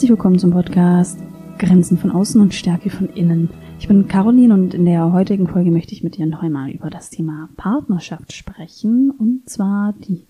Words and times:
Herzlich 0.00 0.12
willkommen 0.16 0.38
zum 0.38 0.52
Podcast 0.52 1.18
Grenzen 1.58 1.98
von 1.98 2.10
außen 2.10 2.40
und 2.40 2.54
Stärke 2.54 2.88
von 2.88 3.10
innen. 3.10 3.50
Ich 3.78 3.86
bin 3.86 4.08
Caroline 4.08 4.54
und 4.54 4.72
in 4.72 4.86
der 4.86 5.12
heutigen 5.12 5.46
Folge 5.46 5.70
möchte 5.70 5.92
ich 5.92 6.02
mit 6.02 6.16
dir 6.16 6.24
noch 6.24 6.42
einmal 6.42 6.70
über 6.70 6.88
das 6.88 7.10
Thema 7.10 7.50
Partnerschaft 7.58 8.32
sprechen 8.32 9.10
und 9.10 9.46
zwar 9.46 9.92
die 9.92 10.26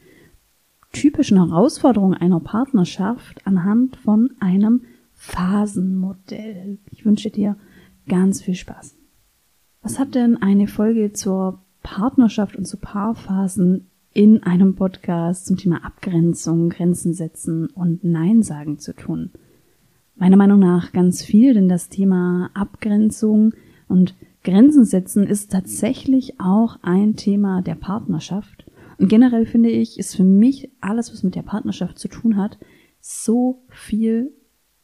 typischen 0.91 1.37
Herausforderungen 1.37 2.15
einer 2.15 2.41
Partnerschaft 2.41 3.47
anhand 3.47 3.95
von 3.99 4.31
einem 4.41 4.81
Phasenmodell. 5.15 6.79
Ich 6.91 7.07
wünsche 7.07 7.31
dir 7.31 7.55
ganz 8.09 8.43
viel 8.43 8.57
Spaß. 8.57 8.97
Was 9.83 10.01
hat 10.01 10.17
denn 10.17 10.43
eine 10.43 10.67
Folge 10.67 11.13
zur 11.13 11.61
Partnerschaft 11.85 12.57
und 12.57 12.65
zu 12.65 12.77
Paarphasen 12.77 13.87
in 14.13 14.43
einem 14.43 14.75
Podcast 14.75 15.47
zum 15.47 15.59
Thema 15.59 15.85
Abgrenzung, 15.85 16.71
Grenzen 16.71 17.15
setzen 17.15 17.69
und 17.69 18.03
Nein 18.03 18.43
sagen 18.43 18.81
zu 18.81 18.97
tun. 18.97 19.31
Meiner 20.21 20.37
Meinung 20.37 20.59
nach 20.59 20.93
ganz 20.93 21.25
viel, 21.25 21.55
denn 21.55 21.71
das 21.71 21.89
Thema 21.89 22.51
Abgrenzung 22.53 23.55
und 23.89 24.15
Grenzen 24.45 24.85
setzen 24.85 25.27
ist 25.27 25.51
tatsächlich 25.51 26.39
auch 26.39 26.79
ein 26.83 27.17
Thema 27.17 27.63
der 27.63 27.75
Partnerschaft. 27.75 28.67
Und 28.99 29.09
generell 29.09 29.47
finde 29.47 29.71
ich, 29.71 29.99
ist 29.99 30.15
für 30.15 30.25
mich 30.25 30.71
alles, 30.83 31.11
was 31.11 31.23
mit 31.23 31.37
der 31.37 31.43
Partnerschaft 31.43 31.99
zu 31.99 32.09
tun 32.09 32.37
hat, 32.37 32.59
so 33.01 33.63
viel 33.71 34.35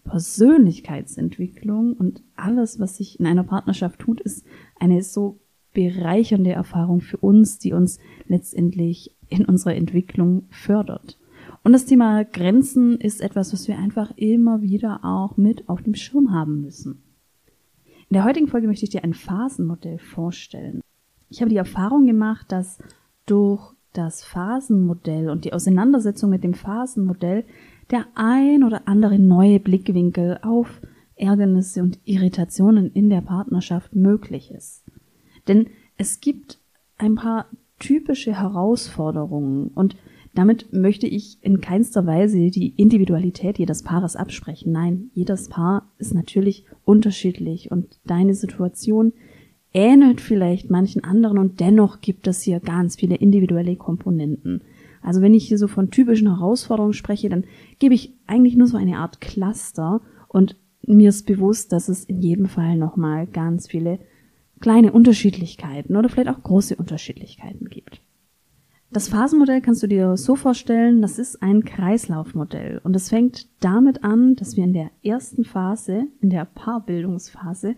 Persönlichkeitsentwicklung 0.04 1.92
und 1.92 2.22
alles, 2.34 2.80
was 2.80 2.96
sich 2.96 3.20
in 3.20 3.26
einer 3.26 3.44
Partnerschaft 3.44 3.98
tut, 3.98 4.22
ist 4.22 4.46
eine 4.80 5.02
so 5.02 5.38
bereichernde 5.74 6.52
Erfahrung 6.52 7.02
für 7.02 7.18
uns, 7.18 7.58
die 7.58 7.74
uns 7.74 7.98
letztendlich 8.26 9.14
in 9.28 9.44
unserer 9.44 9.74
Entwicklung 9.74 10.44
fördert. 10.48 11.18
Und 11.66 11.72
das 11.72 11.84
Thema 11.84 12.22
Grenzen 12.22 12.96
ist 13.00 13.20
etwas, 13.20 13.52
was 13.52 13.66
wir 13.66 13.76
einfach 13.76 14.12
immer 14.14 14.62
wieder 14.62 15.00
auch 15.04 15.36
mit 15.36 15.68
auf 15.68 15.82
dem 15.82 15.96
Schirm 15.96 16.32
haben 16.32 16.60
müssen. 16.60 17.02
In 18.08 18.14
der 18.14 18.22
heutigen 18.22 18.46
Folge 18.46 18.68
möchte 18.68 18.84
ich 18.84 18.90
dir 18.90 19.02
ein 19.02 19.14
Phasenmodell 19.14 19.98
vorstellen. 19.98 20.80
Ich 21.28 21.40
habe 21.40 21.48
die 21.48 21.56
Erfahrung 21.56 22.06
gemacht, 22.06 22.52
dass 22.52 22.78
durch 23.26 23.74
das 23.92 24.22
Phasenmodell 24.22 25.28
und 25.28 25.44
die 25.44 25.52
Auseinandersetzung 25.52 26.30
mit 26.30 26.44
dem 26.44 26.54
Phasenmodell 26.54 27.44
der 27.90 28.06
ein 28.14 28.62
oder 28.62 28.86
andere 28.86 29.18
neue 29.18 29.58
Blickwinkel 29.58 30.38
auf 30.42 30.80
Ärgernisse 31.16 31.82
und 31.82 31.98
Irritationen 32.04 32.92
in 32.92 33.10
der 33.10 33.22
Partnerschaft 33.22 33.92
möglich 33.96 34.52
ist. 34.52 34.84
Denn 35.48 35.66
es 35.96 36.20
gibt 36.20 36.60
ein 36.96 37.16
paar 37.16 37.46
typische 37.80 38.38
Herausforderungen 38.38 39.72
und 39.74 39.96
damit 40.36 40.72
möchte 40.72 41.06
ich 41.06 41.38
in 41.42 41.60
keinster 41.60 42.06
Weise 42.06 42.50
die 42.50 42.74
Individualität 42.76 43.58
jedes 43.58 43.82
Paares 43.82 44.16
absprechen. 44.16 44.70
Nein, 44.70 45.10
jedes 45.14 45.48
Paar 45.48 45.90
ist 45.98 46.14
natürlich 46.14 46.64
unterschiedlich 46.84 47.70
und 47.70 47.98
deine 48.04 48.34
Situation 48.34 49.12
ähnelt 49.72 50.20
vielleicht 50.20 50.70
manchen 50.70 51.04
anderen 51.04 51.38
und 51.38 51.60
dennoch 51.60 52.00
gibt 52.00 52.26
es 52.26 52.42
hier 52.42 52.60
ganz 52.60 52.96
viele 52.96 53.16
individuelle 53.16 53.76
Komponenten. 53.76 54.62
Also 55.02 55.22
wenn 55.22 55.34
ich 55.34 55.48
hier 55.48 55.58
so 55.58 55.68
von 55.68 55.90
typischen 55.90 56.28
Herausforderungen 56.28 56.92
spreche, 56.92 57.28
dann 57.28 57.44
gebe 57.78 57.94
ich 57.94 58.12
eigentlich 58.26 58.56
nur 58.56 58.66
so 58.66 58.76
eine 58.76 58.98
Art 58.98 59.20
Cluster 59.20 60.00
und 60.28 60.56
mir 60.86 61.08
ist 61.08 61.26
bewusst, 61.26 61.72
dass 61.72 61.88
es 61.88 62.04
in 62.04 62.20
jedem 62.20 62.46
Fall 62.46 62.76
nochmal 62.76 63.26
ganz 63.26 63.68
viele 63.68 63.98
kleine 64.60 64.92
Unterschiedlichkeiten 64.92 65.96
oder 65.96 66.08
vielleicht 66.08 66.28
auch 66.28 66.42
große 66.42 66.76
Unterschiedlichkeiten 66.76 67.68
gibt. 67.68 68.00
Das 68.90 69.08
Phasenmodell 69.08 69.60
kannst 69.60 69.82
du 69.82 69.88
dir 69.88 70.16
so 70.16 70.36
vorstellen, 70.36 71.02
das 71.02 71.18
ist 71.18 71.42
ein 71.42 71.64
Kreislaufmodell 71.64 72.80
und 72.84 72.94
es 72.94 73.08
fängt 73.08 73.48
damit 73.62 74.04
an, 74.04 74.36
dass 74.36 74.56
wir 74.56 74.64
in 74.64 74.72
der 74.72 74.90
ersten 75.02 75.44
Phase, 75.44 76.06
in 76.20 76.30
der 76.30 76.44
Paarbildungsphase, 76.44 77.74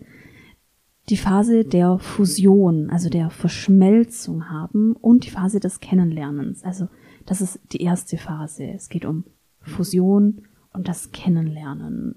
die 1.09 1.17
Phase 1.17 1.65
der 1.65 1.97
Fusion, 1.97 2.91
also 2.91 3.09
der 3.09 3.31
Verschmelzung 3.31 4.49
haben 4.49 4.93
und 4.93 5.25
die 5.25 5.31
Phase 5.31 5.59
des 5.59 5.79
Kennenlernens. 5.79 6.63
Also 6.63 6.87
das 7.25 7.41
ist 7.41 7.59
die 7.73 7.81
erste 7.81 8.17
Phase. 8.17 8.65
Es 8.65 8.89
geht 8.89 9.05
um 9.05 9.25
Fusion 9.61 10.47
und 10.73 10.87
das 10.87 11.11
Kennenlernen. 11.11 12.15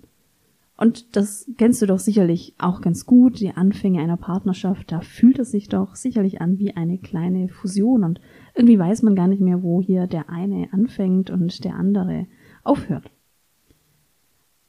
Und 0.83 1.15
das 1.15 1.49
kennst 1.59 1.81
du 1.81 1.87
doch 1.87 2.01
sicherlich 2.01 2.57
auch 2.59 2.81
ganz 2.81 3.07
gut, 3.07 3.39
die 3.39 3.53
Anfänge 3.53 4.01
einer 4.01 4.17
Partnerschaft, 4.17 4.91
da 4.91 5.01
fühlt 5.01 5.39
es 5.39 5.53
sich 5.53 5.69
doch 5.69 5.95
sicherlich 5.95 6.41
an 6.41 6.59
wie 6.59 6.75
eine 6.75 6.99
kleine 6.99 7.47
Fusion 7.47 8.03
und 8.03 8.21
irgendwie 8.57 8.81
weiß 8.81 9.03
man 9.03 9.15
gar 9.15 9.29
nicht 9.29 9.41
mehr, 9.41 9.63
wo 9.63 9.81
hier 9.81 10.09
der 10.09 10.29
eine 10.29 10.73
anfängt 10.73 11.31
und 11.31 11.63
der 11.63 11.77
andere 11.77 12.27
aufhört. 12.65 13.13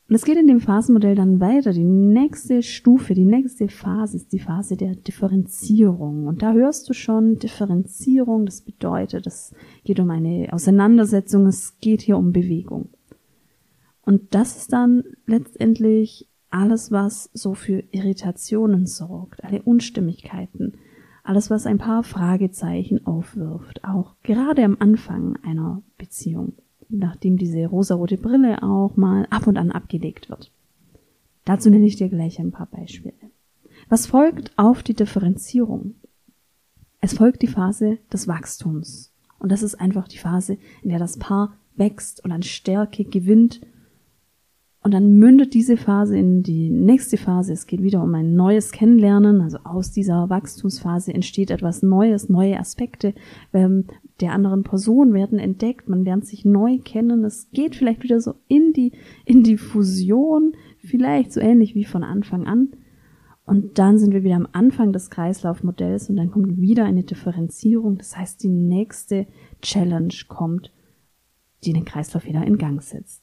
Und 0.07 0.13
es 0.13 0.23
geht 0.23 0.37
in 0.37 0.45
dem 0.45 0.59
Phasenmodell 0.59 1.15
dann 1.15 1.39
weiter. 1.39 1.71
Die 1.71 1.83
nächste 1.83 2.61
Stufe, 2.61 3.15
die 3.15 3.25
nächste 3.25 3.67
Phase 3.67 4.17
ist 4.17 4.33
die 4.33 4.39
Phase 4.39 4.77
der 4.77 4.95
Differenzierung. 4.95 6.27
Und 6.27 6.43
da 6.43 6.53
hörst 6.53 6.87
du 6.87 6.93
schon 6.93 7.39
Differenzierung, 7.39 8.45
das 8.45 8.61
bedeutet, 8.61 9.25
es 9.25 9.55
geht 9.83 9.99
um 9.99 10.11
eine 10.11 10.49
Auseinandersetzung, 10.51 11.47
es 11.47 11.79
geht 11.79 12.01
hier 12.03 12.19
um 12.19 12.31
Bewegung. 12.33 12.89
Und 14.05 14.35
das 14.35 14.57
ist 14.57 14.73
dann 14.73 15.03
letztendlich 15.25 16.27
alles, 16.49 16.91
was 16.91 17.29
so 17.33 17.53
für 17.53 17.83
Irritationen 17.91 18.85
sorgt, 18.85 19.43
alle 19.43 19.61
Unstimmigkeiten, 19.63 20.73
alles, 21.23 21.49
was 21.49 21.65
ein 21.65 21.77
paar 21.77 22.03
Fragezeichen 22.03 23.05
aufwirft, 23.07 23.83
auch 23.83 24.15
gerade 24.23 24.63
am 24.63 24.77
Anfang 24.79 25.37
einer 25.43 25.81
Beziehung, 25.97 26.53
nachdem 26.89 27.37
diese 27.37 27.65
rosarote 27.65 28.17
Brille 28.17 28.61
auch 28.61 28.97
mal 28.97 29.25
ab 29.29 29.47
und 29.47 29.57
an 29.57 29.71
abgelegt 29.71 30.29
wird. 30.29 30.51
Dazu 31.45 31.69
nenne 31.69 31.85
ich 31.85 31.95
dir 31.95 32.09
gleich 32.09 32.39
ein 32.39 32.51
paar 32.51 32.67
Beispiele. 32.67 33.13
Was 33.89 34.05
folgt 34.05 34.51
auf 34.57 34.83
die 34.83 34.93
Differenzierung? 34.93 35.95
Es 37.01 37.13
folgt 37.13 37.41
die 37.41 37.47
Phase 37.47 37.97
des 38.11 38.27
Wachstums. 38.27 39.11
Und 39.39 39.51
das 39.51 39.63
ist 39.63 39.75
einfach 39.75 40.07
die 40.07 40.17
Phase, 40.17 40.57
in 40.83 40.89
der 40.89 40.99
das 40.99 41.17
Paar 41.17 41.57
wächst 41.75 42.23
und 42.23 42.31
an 42.31 42.43
Stärke 42.43 43.03
gewinnt 43.03 43.61
und 44.83 44.93
dann 44.93 45.17
mündet 45.17 45.53
diese 45.53 45.77
Phase 45.77 46.17
in 46.17 46.43
die 46.43 46.69
nächste 46.69 47.15
Phase. 47.15 47.53
Es 47.53 47.67
geht 47.67 47.81
wieder 47.81 48.03
um 48.03 48.13
ein 48.15 48.35
neues 48.35 48.73
Kennenlernen. 48.73 49.39
Also 49.39 49.59
aus 49.63 49.91
dieser 49.91 50.29
Wachstumsphase 50.29 51.13
entsteht 51.13 51.51
etwas 51.51 51.83
Neues, 51.83 52.27
neue 52.27 52.59
Aspekte 52.59 53.13
ähm, 53.53 53.85
der 54.19 54.33
anderen 54.33 54.63
Person 54.63 55.13
werden 55.13 55.39
entdeckt. 55.39 55.87
Man 55.87 56.03
lernt 56.03 56.25
sich 56.25 56.43
neu 56.43 56.79
kennen. 56.79 57.23
Es 57.23 57.49
geht 57.51 57.77
vielleicht 57.77 58.03
wieder 58.03 58.19
so 58.19 58.35
in 58.49 58.73
die, 58.73 58.91
in 59.23 59.43
die 59.43 59.55
Fusion, 59.55 60.51
vielleicht 60.79 61.31
so 61.31 61.39
ähnlich 61.39 61.75
wie 61.75 61.85
von 61.85 62.03
Anfang 62.03 62.45
an. 62.45 62.73
Und 63.45 63.79
dann 63.79 63.97
sind 63.97 64.13
wir 64.13 64.23
wieder 64.23 64.35
am 64.35 64.49
Anfang 64.51 64.91
des 64.91 65.09
Kreislaufmodells 65.09 66.09
und 66.09 66.17
dann 66.17 66.29
kommt 66.29 66.59
wieder 66.59 66.83
eine 66.83 67.03
Differenzierung. 67.03 67.97
Das 67.97 68.17
heißt, 68.17 68.43
die 68.43 68.49
nächste 68.49 69.27
Challenge 69.61 70.13
kommt, 70.27 70.73
die 71.63 71.71
den 71.71 71.85
Kreislauf 71.85 72.25
wieder 72.25 72.45
in 72.45 72.57
Gang 72.57 72.81
setzt. 72.81 73.22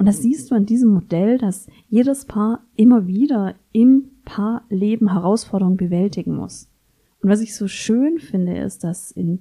Und 0.00 0.06
das 0.06 0.22
siehst 0.22 0.50
du 0.50 0.54
an 0.54 0.64
diesem 0.64 0.94
Modell, 0.94 1.36
dass 1.36 1.66
jedes 1.90 2.24
Paar 2.24 2.64
immer 2.74 3.06
wieder 3.06 3.54
im 3.72 4.12
Paarleben 4.24 5.12
Herausforderungen 5.12 5.76
bewältigen 5.76 6.34
muss. 6.34 6.70
Und 7.20 7.28
was 7.28 7.42
ich 7.42 7.54
so 7.54 7.68
schön 7.68 8.18
finde, 8.18 8.56
ist, 8.56 8.82
dass 8.82 9.10
in 9.10 9.40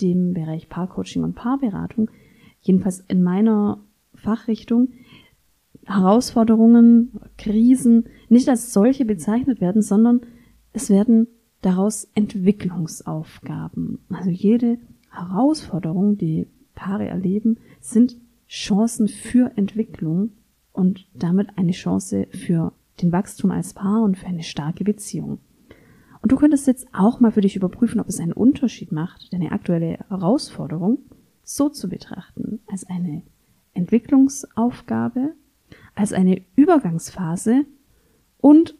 dem 0.00 0.34
Bereich 0.34 0.68
Paarcoaching 0.68 1.22
und 1.22 1.36
Paarberatung, 1.36 2.10
jedenfalls 2.60 3.04
in 3.06 3.22
meiner 3.22 3.84
Fachrichtung, 4.16 4.88
Herausforderungen, 5.84 7.12
Krisen 7.38 8.06
nicht 8.28 8.48
als 8.48 8.72
solche 8.72 9.04
bezeichnet 9.04 9.60
werden, 9.60 9.80
sondern 9.80 10.22
es 10.72 10.90
werden 10.90 11.28
daraus 11.62 12.10
Entwicklungsaufgaben. 12.16 14.00
Also 14.08 14.30
jede 14.30 14.78
Herausforderung, 15.12 16.18
die 16.18 16.48
Paare 16.74 17.06
erleben, 17.06 17.58
sind 17.78 18.16
Chancen 18.54 19.08
für 19.08 19.50
Entwicklung 19.56 20.30
und 20.72 21.08
damit 21.12 21.58
eine 21.58 21.72
Chance 21.72 22.28
für 22.30 22.72
den 23.02 23.10
Wachstum 23.10 23.50
als 23.50 23.74
Paar 23.74 24.02
und 24.02 24.16
für 24.16 24.26
eine 24.26 24.44
starke 24.44 24.84
Beziehung. 24.84 25.38
Und 26.22 26.30
du 26.30 26.36
könntest 26.36 26.68
jetzt 26.68 26.86
auch 26.92 27.18
mal 27.18 27.32
für 27.32 27.40
dich 27.40 27.56
überprüfen, 27.56 28.00
ob 28.00 28.08
es 28.08 28.20
einen 28.20 28.32
Unterschied 28.32 28.92
macht, 28.92 29.32
deine 29.32 29.50
aktuelle 29.50 29.98
Herausforderung 30.08 30.98
so 31.42 31.68
zu 31.68 31.88
betrachten, 31.88 32.60
als 32.70 32.84
eine 32.84 33.22
Entwicklungsaufgabe, 33.72 35.34
als 35.96 36.12
eine 36.12 36.40
Übergangsphase 36.54 37.66
und 38.38 38.76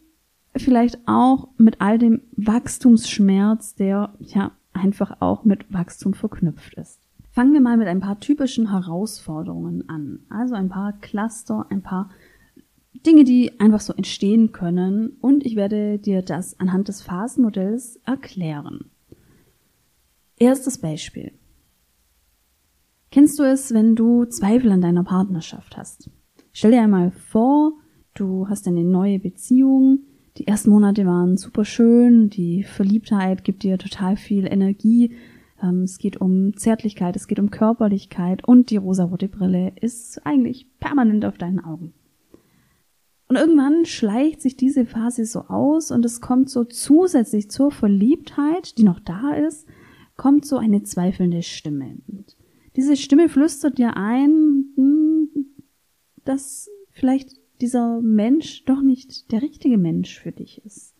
vielleicht 0.55 0.99
auch 1.05 1.49
mit 1.57 1.81
all 1.81 1.99
dem 1.99 2.21
Wachstumsschmerz, 2.31 3.75
der 3.75 4.13
ja 4.19 4.53
einfach 4.71 5.19
auch 5.19 5.43
mit 5.43 5.71
Wachstum 5.71 6.13
verknüpft 6.13 6.75
ist. 6.75 7.04
Fangen 7.35 7.51
wir 7.51 7.59
mal 7.59 7.75
mit 7.75 7.89
ein 7.89 7.99
paar 7.99 8.21
typischen 8.21 8.71
Herausforderungen 8.71 9.89
an. 9.89 10.21
Also 10.29 10.55
ein 10.55 10.69
paar 10.69 10.93
Cluster, 10.93 11.65
ein 11.69 11.81
paar 11.81 12.09
Dinge, 13.05 13.25
die 13.25 13.59
einfach 13.59 13.81
so 13.81 13.91
entstehen 13.91 14.53
können. 14.53 15.17
Und 15.19 15.45
ich 15.45 15.57
werde 15.57 15.99
dir 15.99 16.21
das 16.21 16.57
anhand 16.61 16.87
des 16.87 17.01
Phasenmodells 17.01 17.97
erklären. 18.05 18.89
Erstes 20.37 20.77
Beispiel. 20.77 21.33
Kennst 23.11 23.37
du 23.37 23.43
es, 23.43 23.73
wenn 23.73 23.97
du 23.97 24.23
Zweifel 24.23 24.71
an 24.71 24.79
deiner 24.79 25.03
Partnerschaft 25.03 25.75
hast? 25.75 26.09
Stell 26.53 26.71
dir 26.71 26.83
einmal 26.83 27.11
vor, 27.11 27.73
du 28.13 28.47
hast 28.47 28.65
eine 28.65 28.85
neue 28.85 29.19
Beziehung, 29.19 30.05
die 30.37 30.47
ersten 30.47 30.69
Monate 30.69 31.05
waren 31.05 31.35
super 31.35 31.65
schön, 31.65 32.29
die 32.29 32.63
Verliebtheit 32.63 33.43
gibt 33.43 33.63
dir 33.63 33.77
total 33.77 34.15
viel 34.15 34.45
Energie, 34.45 35.17
es 35.83 35.97
geht 35.97 36.21
um 36.21 36.55
Zärtlichkeit, 36.55 37.15
es 37.15 37.27
geht 37.27 37.39
um 37.39 37.51
Körperlichkeit 37.51 38.47
und 38.47 38.69
die 38.69 38.77
rosarote 38.77 39.27
Brille 39.27 39.73
ist 39.79 40.25
eigentlich 40.25 40.67
permanent 40.79 41.25
auf 41.25 41.37
deinen 41.37 41.59
Augen. 41.59 41.93
Und 43.27 43.37
irgendwann 43.37 43.85
schleicht 43.85 44.41
sich 44.41 44.55
diese 44.55 44.85
Phase 44.85 45.25
so 45.25 45.41
aus 45.41 45.91
und 45.91 46.05
es 46.05 46.21
kommt 46.21 46.49
so 46.49 46.63
zusätzlich 46.63 47.49
zur 47.49 47.71
Verliebtheit, 47.71 48.77
die 48.77 48.83
noch 48.83 48.99
da 48.99 49.33
ist, 49.33 49.67
kommt 50.15 50.45
so 50.45 50.57
eine 50.57 50.83
zweifelnde 50.83 51.41
Stimme. 51.41 51.97
Und 52.07 52.37
diese 52.75 52.95
Stimme 52.95 53.29
flüstert 53.29 53.77
dir 53.77 53.97
ein, 53.97 54.65
hm, 54.75 55.29
dass 56.23 56.69
vielleicht 56.91 57.31
dieser 57.61 58.01
Mensch 58.01 58.63
doch 58.65 58.81
nicht 58.81 59.31
der 59.31 59.41
richtige 59.41 59.77
Mensch 59.77 60.19
für 60.19 60.31
dich 60.31 60.63
ist. 60.63 60.95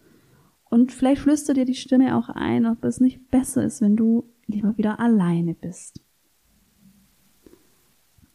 Und 0.69 0.91
vielleicht 0.91 1.21
flüstert 1.21 1.57
dir 1.57 1.65
die 1.65 1.75
Stimme 1.75 2.17
auch 2.17 2.29
ein, 2.29 2.65
ob 2.65 2.83
es 2.83 2.99
nicht 2.99 3.29
besser 3.29 3.63
ist, 3.63 3.81
wenn 3.81 3.95
du 3.95 4.25
lieber 4.47 4.77
wieder 4.77 4.99
alleine 4.99 5.53
bist. 5.53 6.01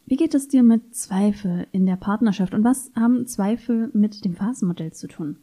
Wie 0.06 0.16
geht 0.16 0.34
es 0.34 0.48
dir 0.48 0.64
mit 0.64 0.94
Zweifel 0.94 1.68
in 1.70 1.86
der 1.86 1.96
Partnerschaft 1.96 2.52
und 2.52 2.64
was 2.64 2.90
haben 2.96 3.26
Zweifel 3.26 3.90
mit 3.92 4.24
dem 4.24 4.34
Phasenmodell 4.34 4.92
zu 4.92 5.06
tun? 5.06 5.36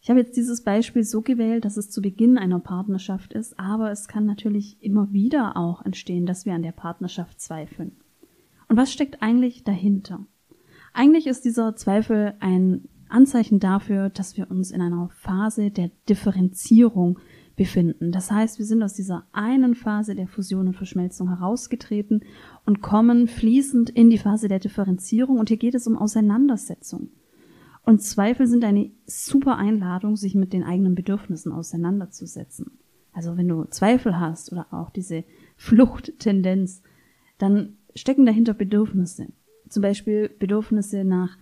Ich 0.00 0.08
habe 0.08 0.20
jetzt 0.20 0.36
dieses 0.36 0.64
Beispiel 0.64 1.04
so 1.04 1.20
gewählt, 1.20 1.66
dass 1.66 1.76
es 1.76 1.90
zu 1.90 2.00
Beginn 2.00 2.38
einer 2.38 2.58
Partnerschaft 2.58 3.34
ist, 3.34 3.60
aber 3.60 3.90
es 3.90 4.08
kann 4.08 4.24
natürlich 4.24 4.82
immer 4.82 5.12
wieder 5.12 5.58
auch 5.58 5.84
entstehen, 5.84 6.24
dass 6.24 6.46
wir 6.46 6.54
an 6.54 6.62
der 6.62 6.72
Partnerschaft 6.72 7.38
zweifeln. 7.38 7.92
Und 8.68 8.78
was 8.78 8.92
steckt 8.92 9.20
eigentlich 9.20 9.62
dahinter? 9.62 10.24
Eigentlich 10.94 11.26
ist 11.26 11.44
dieser 11.44 11.76
Zweifel 11.76 12.34
ein 12.40 12.88
Anzeichen 13.10 13.60
dafür, 13.60 14.08
dass 14.08 14.38
wir 14.38 14.50
uns 14.50 14.70
in 14.70 14.80
einer 14.80 15.10
Phase 15.10 15.70
der 15.70 15.90
Differenzierung 16.08 17.18
befinden. 17.56 18.12
Das 18.12 18.30
heißt, 18.30 18.58
wir 18.58 18.66
sind 18.66 18.82
aus 18.82 18.94
dieser 18.94 19.26
einen 19.32 19.74
Phase 19.74 20.14
der 20.14 20.28
Fusion 20.28 20.68
und 20.68 20.74
Verschmelzung 20.74 21.28
herausgetreten 21.28 22.24
und 22.64 22.80
kommen 22.80 23.26
fließend 23.26 23.90
in 23.90 24.10
die 24.10 24.18
Phase 24.18 24.48
der 24.48 24.60
Differenzierung 24.60 25.38
und 25.38 25.48
hier 25.48 25.58
geht 25.58 25.74
es 25.74 25.86
um 25.86 25.96
Auseinandersetzung. 25.96 27.10
Und 27.82 28.02
Zweifel 28.02 28.46
sind 28.46 28.64
eine 28.64 28.90
super 29.06 29.56
Einladung, 29.56 30.16
sich 30.16 30.34
mit 30.34 30.52
den 30.52 30.64
eigenen 30.64 30.94
Bedürfnissen 30.94 31.52
auseinanderzusetzen. 31.52 32.78
Also 33.12 33.36
wenn 33.36 33.48
du 33.48 33.64
Zweifel 33.64 34.20
hast 34.20 34.52
oder 34.52 34.66
auch 34.70 34.90
diese 34.90 35.24
Fluchttendenz, 35.56 36.82
dann 37.38 37.78
stecken 37.94 38.26
dahinter 38.26 38.54
Bedürfnisse. 38.54 39.28
Zum 39.68 39.82
Beispiel 39.82 40.28
Bedürfnisse 40.28 41.04
nach 41.04 41.36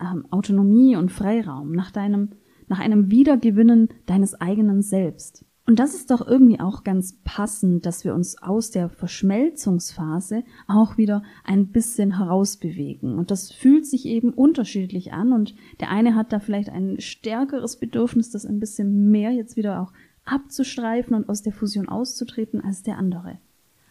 ähm, 0.00 0.26
Autonomie 0.30 0.96
und 0.96 1.12
Freiraum, 1.12 1.72
nach 1.72 1.90
deinem, 1.90 2.30
nach 2.68 2.80
einem 2.80 3.10
Wiedergewinnen 3.10 3.88
deines 4.06 4.40
eigenen 4.40 4.82
Selbst. 4.82 5.44
Und 5.64 5.78
das 5.78 5.94
ist 5.94 6.10
doch 6.10 6.26
irgendwie 6.26 6.58
auch 6.58 6.82
ganz 6.82 7.18
passend, 7.24 7.86
dass 7.86 8.04
wir 8.04 8.14
uns 8.14 8.42
aus 8.42 8.72
der 8.72 8.88
Verschmelzungsphase 8.88 10.42
auch 10.66 10.98
wieder 10.98 11.22
ein 11.44 11.68
bisschen 11.68 12.18
herausbewegen. 12.18 13.16
Und 13.16 13.30
das 13.30 13.52
fühlt 13.52 13.86
sich 13.86 14.06
eben 14.06 14.32
unterschiedlich 14.32 15.12
an. 15.12 15.32
Und 15.32 15.54
der 15.78 15.90
eine 15.90 16.16
hat 16.16 16.32
da 16.32 16.40
vielleicht 16.40 16.68
ein 16.68 17.00
stärkeres 17.00 17.76
Bedürfnis, 17.76 18.30
das 18.30 18.44
ein 18.44 18.58
bisschen 18.58 19.10
mehr 19.10 19.30
jetzt 19.30 19.56
wieder 19.56 19.80
auch 19.80 19.92
abzustreifen 20.24 21.14
und 21.14 21.28
aus 21.28 21.42
der 21.42 21.52
Fusion 21.52 21.88
auszutreten 21.88 22.60
als 22.60 22.82
der 22.82 22.98
andere. 22.98 23.38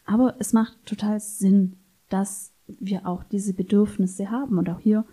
Aber 0.06 0.36
es 0.40 0.52
macht 0.52 0.86
total 0.86 1.22
Sinn, 1.22 1.78
dass 2.10 2.52
wir 2.68 3.08
auch 3.08 3.24
diese 3.24 3.54
Bedürfnisse 3.54 4.30
haben. 4.30 4.58
Und 4.58 4.70
auch 4.70 4.80
hier 4.80 5.06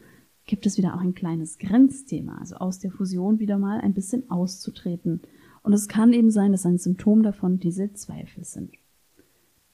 gibt 0.46 0.66
es 0.66 0.76
wieder 0.76 0.94
auch 0.94 1.00
ein 1.00 1.14
kleines 1.14 1.58
Grenzthema, 1.58 2.38
also 2.38 2.56
aus 2.56 2.80
der 2.80 2.90
Fusion 2.90 3.38
wieder 3.38 3.58
mal 3.58 3.80
ein 3.80 3.94
bisschen 3.94 4.28
auszutreten 4.28 5.20
und 5.68 5.74
es 5.74 5.86
kann 5.86 6.14
eben 6.14 6.30
sein, 6.30 6.52
dass 6.52 6.64
ein 6.64 6.78
Symptom 6.78 7.22
davon 7.22 7.58
diese 7.58 7.92
Zweifel 7.92 8.42
sind. 8.42 8.72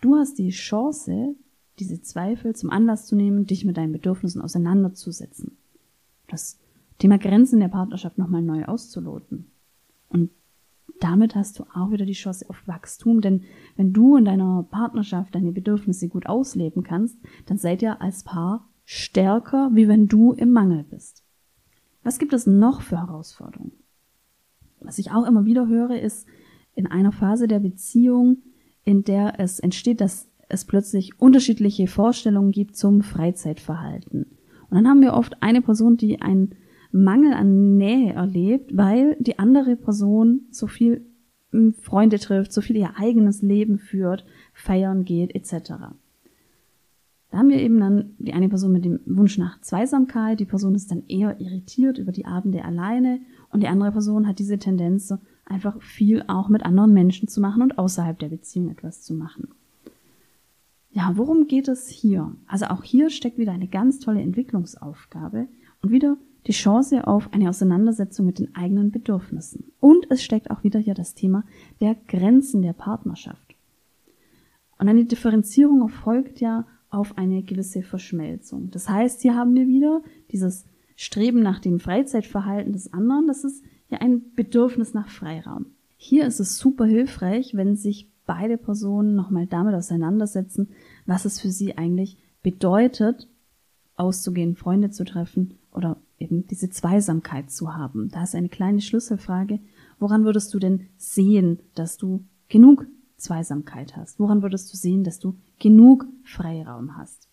Du 0.01 0.17
hast 0.17 0.41
die 0.41 0.51
Chance, 0.51 1.37
diese 1.79 2.03
Zweifel 2.03 2.57
zum 2.57 2.71
Anlass 2.71 3.07
zu 3.07 3.15
nehmen, 3.15 3.47
dich 3.47 3.65
mit 3.65 3.77
deinen 3.77 3.93
Bedürfnissen 3.93 4.43
auseinanderzusetzen. 4.43 5.57
Das 6.27 6.59
Thema 6.99 7.17
Grenzen 7.17 7.61
der 7.61 7.69
Partnerschaft 7.69 8.19
nochmal 8.19 8.43
neu 8.43 8.65
auszuloten. 8.65 9.53
Und 10.09 10.31
damit 10.99 11.37
hast 11.37 11.61
du 11.61 11.65
auch 11.73 11.93
wieder 11.93 12.07
die 12.07 12.13
Chance 12.13 12.51
auf 12.51 12.67
Wachstum, 12.67 13.21
denn 13.21 13.45
wenn 13.77 13.93
du 13.93 14.17
in 14.17 14.25
deiner 14.25 14.67
Partnerschaft 14.69 15.37
deine 15.37 15.53
Bedürfnisse 15.53 16.09
gut 16.09 16.27
ausleben 16.27 16.83
kannst, 16.83 17.21
dann 17.47 17.59
seid 17.59 17.83
ihr 17.83 18.03
als 18.03 18.25
Paar 18.25 18.69
stärker, 18.85 19.71
wie 19.75 19.87
wenn 19.87 20.09
du 20.09 20.33
im 20.33 20.51
Mangel 20.51 20.83
bist. 20.83 21.23
Was 22.03 22.19
gibt 22.19 22.33
es 22.33 22.49
noch 22.49 22.83
für 22.83 22.99
Herausforderungen? 22.99 23.84
Was 24.85 24.99
ich 24.99 25.11
auch 25.11 25.27
immer 25.27 25.45
wieder 25.45 25.67
höre, 25.67 25.99
ist 26.01 26.27
in 26.75 26.87
einer 26.87 27.13
Phase 27.13 27.49
der 27.49 27.61
Beziehung, 27.61 28.39
in 28.85 29.05
der 29.05 29.41
es 29.41 29.59
entsteht, 29.59 30.01
dass 30.01 30.29
es 30.49 30.65
plötzlich 30.65 31.21
unterschiedliche 31.21 31.87
Vorstellungen 31.87 32.53
gibt 32.53 32.77
zum 32.77 33.03
Freizeitverhalten. 33.03 34.27
Und 34.69 34.77
dann 34.77 34.89
haben 34.89 35.01
wir 35.01 35.15
oft 35.15 35.43
eine 35.43 35.63
Person, 35.63 35.97
die 35.97 36.21
einen 36.21 36.55
Mangel 36.93 37.33
an 37.33 37.77
Nähe 37.77 38.13
erlebt, 38.13 38.77
weil 38.77 39.17
die 39.19 39.39
andere 39.39 39.77
Person 39.77 40.43
so 40.51 40.67
viel 40.67 41.05
hm, 41.51 41.75
Freunde 41.75 42.19
trifft, 42.19 42.53
so 42.53 42.61
viel 42.61 42.77
ihr 42.77 42.97
eigenes 42.97 43.43
Leben 43.43 43.79
führt, 43.79 44.25
feiern 44.53 45.05
geht, 45.05 45.35
etc. 45.35 45.73
Da 47.31 47.39
haben 47.39 47.49
wir 47.49 47.59
eben 47.59 47.81
dann 47.81 48.15
die 48.19 48.33
eine 48.33 48.49
Person 48.49 48.71
mit 48.71 48.85
dem 48.85 49.01
Wunsch 49.07 49.39
nach 49.39 49.61
Zweisamkeit, 49.61 50.39
die 50.39 50.45
Person 50.45 50.77
ist 50.77 50.93
dann 50.93 51.03
eher 51.09 51.41
irritiert 51.41 51.99
über 51.99 52.13
die 52.13 52.27
Abende 52.27 52.65
alleine 52.65 53.21
und 53.55 53.61
die 53.61 53.69
andere 53.69 53.93
Person 53.93 54.27
hat 54.27 54.41
diese 54.41 54.59
Tendenz, 54.59 55.07
so 55.07 55.19
einfach 55.45 55.81
viel 55.81 56.25
auch 56.27 56.49
mit 56.49 56.65
anderen 56.65 56.93
Menschen 56.93 57.29
zu 57.29 57.41
machen 57.41 57.63
und 57.63 57.79
außerhalb 57.79 58.19
der 58.19 58.29
Beziehung 58.29 58.69
etwas 58.69 59.03
zu 59.03 59.15
machen. 59.15 59.49
Ja, 60.91 61.13
worum 61.15 61.47
geht 61.47 61.69
es 61.69 61.89
hier? 61.89 62.35
Also 62.49 62.67
auch 62.67 62.83
hier 62.83 63.11
steckt 63.11 63.39
wieder 63.39 63.53
eine 63.53 63.69
ganz 63.69 64.01
tolle 64.01 64.23
Entwicklungsaufgabe 64.23 65.47
und 65.83 65.93
wieder 65.93 66.17
die 66.49 66.53
Chance 66.53 67.07
auf 67.07 67.33
eine 67.33 67.49
Auseinandersetzung 67.49 68.27
mit 68.27 68.41
den 68.41 68.57
eigenen 68.57 68.91
Bedürfnissen. 68.91 69.71
Und 69.79 70.11
es 70.11 70.25
steckt 70.25 70.51
auch 70.51 70.65
wieder 70.65 70.81
hier 70.81 70.95
das 70.95 71.15
Thema 71.15 71.45
der 71.81 71.95
Grenzen 72.09 72.61
der 72.61 72.73
Partnerschaft. 72.73 73.55
Und 74.81 74.89
eine 74.89 75.05
Differenzierung 75.05 75.81
erfolgt 75.81 76.41
ja 76.41 76.67
auf 76.91 77.17
eine 77.19 77.45
gewisse 77.45 77.83
Verschmelzung. 77.83 78.73
Das 78.73 78.89
heißt, 78.89 79.23
hier 79.23 79.37
haben 79.37 79.55
wir 79.55 79.69
wieder 79.69 80.03
dieses 80.33 80.65
Streben 80.97 81.43
nach 81.43 81.59
dem 81.59 81.81
Freizeitverhalten 81.81 82.73
des 82.73 82.93
anderen, 82.93 83.27
das 83.27 83.45
ist 83.45 83.65
ja 83.89 83.99
ein 83.99 84.33
Bedürfnis 84.35 84.95
nach 84.95 85.09
Freiraum. 85.09 85.67
Hier 85.97 86.27
ist 86.27 86.41
es 86.41 86.59
super 86.59 86.85
hilfreich, 86.85 87.55
wenn 87.55 87.77
sich 87.77 88.11
beide 88.27 88.59
Personen 88.59 89.15
nochmal 89.15 89.47
damit 89.47 89.75
auseinandersetzen, 89.75 90.69
was 91.07 91.25
es 91.25 91.41
für 91.41 91.51
sie 91.51 91.77
eigentlich 91.77 92.17
bedeutet, 92.43 93.29
auszugehen, 93.97 94.57
Freunde 94.57 94.91
zu 94.91 95.05
treffen 95.05 95.59
oder 95.73 95.97
eben 96.19 96.47
diese 96.47 96.71
Zweisamkeit 96.71 97.51
zu 97.51 97.75
haben. 97.75 98.09
Da 98.11 98.23
ist 98.23 98.35
eine 98.35 98.49
kleine 98.49 98.81
Schlüsselfrage. 98.81 99.61
Woran 99.99 100.25
würdest 100.25 100.53
du 100.55 100.59
denn 100.59 100.89
sehen, 100.97 101.61
dass 101.75 101.97
du 101.97 102.25
genug 102.49 102.87
Zweisamkeit 103.17 103.97
hast? 103.97 104.19
Woran 104.19 104.43
würdest 104.43 104.73
du 104.73 104.77
sehen, 104.77 105.05
dass 105.05 105.19
du 105.19 105.37
genug 105.59 106.07
Freiraum 106.25 106.97
hast? 106.97 107.24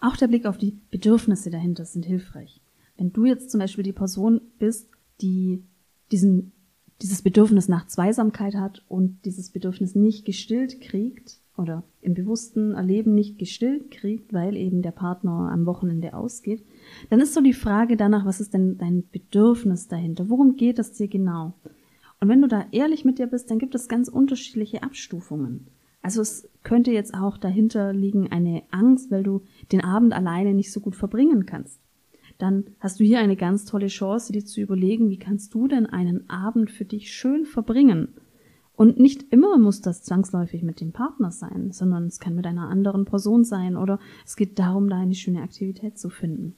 Auch 0.00 0.16
der 0.16 0.28
Blick 0.28 0.46
auf 0.46 0.58
die 0.58 0.78
Bedürfnisse 0.90 1.50
dahinter 1.50 1.84
sind 1.84 2.06
hilfreich. 2.06 2.60
Wenn 2.96 3.12
du 3.12 3.26
jetzt 3.26 3.50
zum 3.50 3.60
Beispiel 3.60 3.84
die 3.84 3.92
Person 3.92 4.40
bist, 4.58 4.88
die 5.20 5.62
diesen, 6.10 6.52
dieses 7.02 7.22
Bedürfnis 7.22 7.68
nach 7.68 7.86
Zweisamkeit 7.86 8.54
hat 8.54 8.82
und 8.88 9.24
dieses 9.24 9.50
Bedürfnis 9.50 9.94
nicht 9.94 10.24
gestillt 10.24 10.80
kriegt 10.80 11.38
oder 11.56 11.84
im 12.00 12.14
bewussten 12.14 12.72
Erleben 12.72 13.14
nicht 13.14 13.38
gestillt 13.38 13.90
kriegt, 13.90 14.32
weil 14.32 14.56
eben 14.56 14.82
der 14.82 14.90
Partner 14.90 15.50
am 15.52 15.66
Wochenende 15.66 16.14
ausgeht, 16.14 16.64
dann 17.10 17.20
ist 17.20 17.34
so 17.34 17.42
die 17.42 17.52
Frage 17.52 17.96
danach, 17.96 18.24
was 18.24 18.40
ist 18.40 18.54
denn 18.54 18.78
dein 18.78 19.08
Bedürfnis 19.10 19.88
dahinter? 19.88 20.30
Worum 20.30 20.56
geht 20.56 20.78
es 20.78 20.92
dir 20.92 21.08
genau? 21.08 21.52
Und 22.20 22.28
wenn 22.28 22.42
du 22.42 22.48
da 22.48 22.66
ehrlich 22.70 23.04
mit 23.04 23.18
dir 23.18 23.26
bist, 23.26 23.50
dann 23.50 23.58
gibt 23.58 23.74
es 23.74 23.88
ganz 23.88 24.08
unterschiedliche 24.08 24.82
Abstufungen. 24.82 25.66
Also 26.02 26.22
es 26.22 26.48
könnte 26.62 26.92
jetzt 26.92 27.14
auch 27.14 27.36
dahinter 27.36 27.92
liegen 27.92 28.30
eine 28.32 28.62
Angst, 28.70 29.10
weil 29.10 29.22
du 29.22 29.42
den 29.70 29.82
Abend 29.82 30.12
alleine 30.12 30.54
nicht 30.54 30.72
so 30.72 30.80
gut 30.80 30.96
verbringen 30.96 31.46
kannst. 31.46 31.80
Dann 32.38 32.64
hast 32.78 33.00
du 33.00 33.04
hier 33.04 33.18
eine 33.18 33.36
ganz 33.36 33.66
tolle 33.66 33.88
Chance, 33.88 34.32
dir 34.32 34.44
zu 34.44 34.60
überlegen, 34.60 35.10
wie 35.10 35.18
kannst 35.18 35.52
du 35.52 35.68
denn 35.68 35.86
einen 35.86 36.28
Abend 36.30 36.70
für 36.70 36.86
dich 36.86 37.12
schön 37.12 37.44
verbringen? 37.44 38.08
Und 38.80 38.98
nicht 38.98 39.30
immer 39.30 39.58
muss 39.58 39.82
das 39.82 40.02
zwangsläufig 40.02 40.62
mit 40.62 40.80
dem 40.80 40.92
Partner 40.92 41.30
sein, 41.30 41.70
sondern 41.70 42.06
es 42.06 42.18
kann 42.18 42.34
mit 42.34 42.46
einer 42.46 42.70
anderen 42.70 43.04
Person 43.04 43.44
sein 43.44 43.76
oder 43.76 43.98
es 44.24 44.36
geht 44.36 44.58
darum, 44.58 44.88
da 44.88 44.98
eine 44.98 45.14
schöne 45.14 45.42
Aktivität 45.42 45.98
zu 45.98 46.08
finden. 46.08 46.56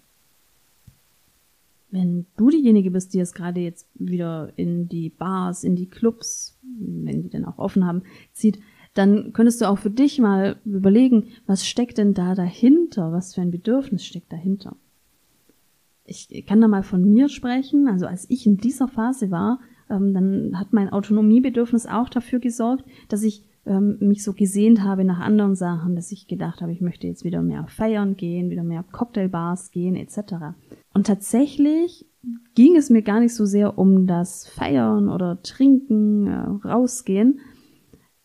Wenn 1.91 2.27
du 2.37 2.49
diejenige 2.49 2.93
bist, 2.93 3.13
die 3.13 3.19
es 3.19 3.35
gerade 3.35 3.61
jetzt 3.61 3.89
wieder 3.95 4.53
in 4.55 4.89
die 4.89 5.11
Bars, 5.11 5.65
in 5.65 5.75
die 5.75 5.91
Clubs, 5.91 6.57
wenn 6.63 7.23
die 7.23 7.29
denn 7.29 7.45
auch 7.45 7.59
offen 7.59 7.85
haben, 7.85 8.03
zieht, 8.33 8.61
dann 8.95 9.33
könntest 9.33 9.61
du 9.61 9.69
auch 9.69 9.79
für 9.79 9.91
dich 9.91 10.19
mal 10.19 10.57
überlegen, 10.65 11.29
was 11.47 11.67
steckt 11.67 11.99
denn 11.99 12.15
da 12.15 12.35
dahinter? 12.35 13.13
Was 13.13 13.35
für 13.35 13.41
ein 13.41 13.51
Bedürfnis 13.51 14.05
steckt 14.05 14.33
dahinter? 14.33 14.77
ich 16.05 16.47
kann 16.47 16.61
da 16.61 16.69
mal 16.69 16.83
von 16.83 17.05
mir 17.05 17.29
sprechen. 17.29 17.89
Also 17.89 18.07
als 18.07 18.29
ich 18.29 18.47
in 18.47 18.57
dieser 18.57 18.89
Phase 18.89 19.31
war, 19.31 19.61
ähm, 19.91 20.15
dann 20.15 20.59
hat 20.59 20.73
mein 20.73 20.91
Autonomiebedürfnis 20.91 21.87
auch 21.87 22.09
dafür 22.09 22.41
gesorgt, 22.41 22.85
dass 23.09 23.23
ich 23.23 23.45
ähm, 23.65 23.99
mich 24.01 24.25
so 24.25 24.33
gesehnt 24.33 24.83
habe 24.83 25.05
nach 25.05 25.21
anderen 25.21 25.55
Sachen, 25.55 25.95
dass 25.95 26.11
ich 26.11 26.27
gedacht 26.27 26.61
habe, 26.61 26.73
ich 26.73 26.81
möchte 26.81 27.07
jetzt 27.07 27.25
wieder 27.25 27.43
mehr 27.43 27.67
feiern 27.69 28.17
gehen, 28.17 28.51
wieder 28.51 28.65
mehr 28.65 28.85
Cocktailbars 28.91 29.71
gehen 29.71 29.95
etc. 29.95 30.35
Und 30.93 31.07
tatsächlich 31.07 32.07
ging 32.55 32.77
es 32.77 32.91
mir 32.91 33.03
gar 33.03 33.21
nicht 33.21 33.35
so 33.35 33.45
sehr 33.45 33.79
um 33.79 34.07
das 34.07 34.47
Feiern 34.49 35.09
oder 35.09 35.41
Trinken, 35.43 36.27
äh, 36.27 36.69
rausgehen. 36.69 37.41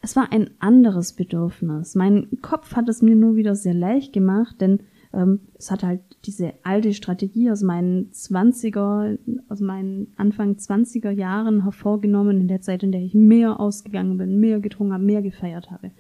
Es 0.08 0.16
war 0.16 0.32
ein 0.32 0.52
anderes 0.60 1.12
Bedürfnis. 1.12 1.94
Mein 1.94 2.30
Kopf 2.42 2.78
hat 2.78 2.88
es 2.88 3.02
mir 3.02 3.18
nur 3.18 3.36
wieder 3.36 3.56
sehr 3.56 3.74
leicht 3.74 4.14
gemacht, 4.14 4.62
denn 4.62 4.84
ähm, 5.12 5.42
es 5.60 5.70
hat 5.70 5.84
halt 5.84 6.00
diese 6.24 6.54
alte 6.64 6.94
Strategie 6.94 7.52
aus 7.52 7.62
meinen 7.62 8.14
Zwanziger, 8.14 9.18
aus 9.50 9.60
meinen 9.60 10.14
Anfang 10.16 10.54
20er 10.54 11.10
Jahren 11.10 11.64
hervorgenommen, 11.64 12.40
in 12.40 12.48
der 12.48 12.62
Zeit, 12.62 12.84
in 12.84 12.94
der 12.94 13.02
ich 13.02 13.16
mehr 13.16 13.60
ausgegangen 13.60 14.18
bin, 14.18 14.40
mehr 14.40 14.62
getrunken 14.62 14.94
habe, 14.94 15.04
mehr 15.04 15.22
gefeiert 15.22 15.72
habe. 15.72 15.92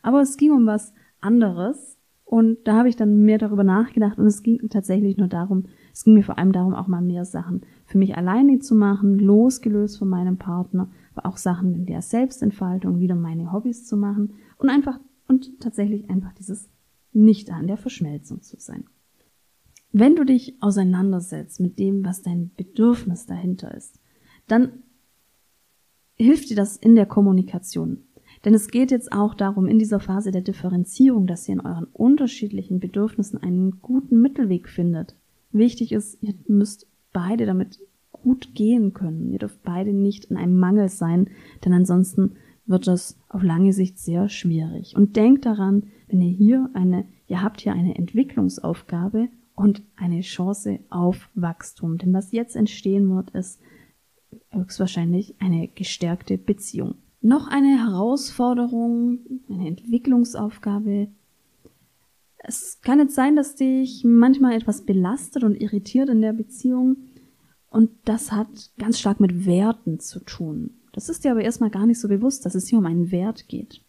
Aber 0.00 0.20
es 0.20 0.36
ging 0.36 0.52
um 0.52 0.66
was 0.66 0.94
anderes 1.20 1.98
und 2.24 2.58
da 2.68 2.74
habe 2.76 2.88
ich 2.88 2.94
dann 2.94 3.22
mehr 3.22 3.38
darüber 3.38 3.64
nachgedacht 3.64 4.16
und 4.18 4.26
es 4.26 4.44
ging 4.44 4.68
tatsächlich 4.68 5.16
nur 5.16 5.26
darum, 5.26 5.64
es 5.92 6.04
ging 6.04 6.14
mir 6.14 6.22
vor 6.22 6.38
allem 6.38 6.52
darum, 6.52 6.74
auch 6.74 6.86
mal 6.86 7.02
mehr 7.02 7.24
Sachen 7.24 7.62
für 7.84 7.98
mich 7.98 8.16
alleine 8.16 8.60
zu 8.60 8.76
machen, 8.76 9.18
losgelöst 9.18 9.98
von 9.98 10.08
meinem 10.08 10.36
Partner, 10.36 10.88
auch 11.24 11.36
Sachen 11.36 11.86
der 11.86 12.02
Selbstentfaltung, 12.02 13.00
wieder 13.00 13.14
meine 13.14 13.52
Hobbys 13.52 13.86
zu 13.86 13.96
machen 13.96 14.34
und 14.58 14.68
einfach 14.68 15.00
und 15.28 15.60
tatsächlich 15.60 16.08
einfach 16.10 16.32
dieses 16.34 16.68
nicht 17.12 17.50
an 17.50 17.66
der 17.66 17.76
Verschmelzung 17.76 18.42
zu 18.42 18.56
sein. 18.58 18.84
Wenn 19.92 20.14
du 20.14 20.24
dich 20.24 20.56
auseinandersetzt 20.60 21.60
mit 21.60 21.78
dem, 21.78 22.04
was 22.04 22.22
dein 22.22 22.50
Bedürfnis 22.56 23.26
dahinter 23.26 23.74
ist, 23.74 23.98
dann 24.46 24.82
hilft 26.16 26.50
dir 26.50 26.56
das 26.56 26.76
in 26.76 26.94
der 26.94 27.06
Kommunikation. 27.06 28.02
Denn 28.44 28.54
es 28.54 28.68
geht 28.68 28.90
jetzt 28.90 29.12
auch 29.12 29.34
darum, 29.34 29.66
in 29.66 29.78
dieser 29.78 30.00
Phase 30.00 30.30
der 30.30 30.42
Differenzierung, 30.42 31.26
dass 31.26 31.48
ihr 31.48 31.54
in 31.54 31.60
euren 31.60 31.86
unterschiedlichen 31.86 32.80
Bedürfnissen 32.80 33.42
einen 33.42 33.80
guten 33.80 34.20
Mittelweg 34.20 34.68
findet. 34.68 35.16
Wichtig 35.52 35.92
ist, 35.92 36.22
ihr 36.22 36.34
müsst 36.46 36.86
beide 37.12 37.46
damit 37.46 37.80
gut 38.26 38.56
gehen 38.56 38.92
können. 38.92 39.30
Ihr 39.30 39.38
dürft 39.38 39.62
beide 39.62 39.92
nicht 39.92 40.24
in 40.24 40.36
einem 40.36 40.58
Mangel 40.58 40.88
sein, 40.88 41.30
denn 41.64 41.72
ansonsten 41.72 42.32
wird 42.66 42.88
das 42.88 43.20
auf 43.28 43.44
lange 43.44 43.72
Sicht 43.72 44.00
sehr 44.00 44.28
schwierig. 44.28 44.96
Und 44.96 45.14
denkt 45.14 45.46
daran, 45.46 45.84
wenn 46.08 46.20
ihr 46.20 46.32
hier 46.32 46.68
eine, 46.74 47.06
ihr 47.28 47.40
habt 47.40 47.60
hier 47.60 47.72
eine 47.72 47.94
Entwicklungsaufgabe 47.94 49.28
und 49.54 49.84
eine 49.94 50.22
Chance 50.22 50.80
auf 50.90 51.30
Wachstum. 51.36 51.98
Denn 51.98 52.12
was 52.12 52.32
jetzt 52.32 52.56
entstehen 52.56 53.08
wird, 53.14 53.30
ist 53.30 53.60
höchstwahrscheinlich 54.50 55.36
eine 55.38 55.68
gestärkte 55.68 56.36
Beziehung. 56.36 56.96
Noch 57.20 57.46
eine 57.46 57.78
Herausforderung, 57.78 59.20
eine 59.48 59.68
Entwicklungsaufgabe. 59.68 61.06
Es 62.38 62.80
kann 62.80 62.98
jetzt 62.98 63.14
sein, 63.14 63.36
dass 63.36 63.54
dich 63.54 64.02
manchmal 64.04 64.54
etwas 64.54 64.84
belastet 64.84 65.44
und 65.44 65.54
irritiert 65.54 66.08
in 66.08 66.22
der 66.22 66.32
Beziehung. 66.32 66.96
Und 67.76 67.90
das 68.06 68.32
hat 68.32 68.70
ganz 68.78 68.98
stark 68.98 69.20
mit 69.20 69.44
Werten 69.44 70.00
zu 70.00 70.20
tun. 70.20 70.70
Das 70.92 71.10
ist 71.10 71.24
dir 71.24 71.32
aber 71.32 71.42
erstmal 71.42 71.68
gar 71.68 71.84
nicht 71.84 72.00
so 72.00 72.08
bewusst, 72.08 72.46
dass 72.46 72.54
es 72.54 72.68
hier 72.68 72.78
um 72.78 72.86
einen 72.86 73.10
Wert 73.10 73.48
geht. 73.48 73.82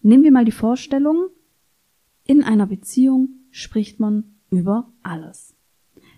Nehmen 0.00 0.24
wir 0.24 0.32
mal 0.32 0.46
die 0.46 0.52
Vorstellung, 0.52 1.26
in 2.24 2.42
einer 2.42 2.66
Beziehung 2.66 3.28
spricht 3.50 4.00
man 4.00 4.24
über 4.50 4.90
alles. 5.02 5.54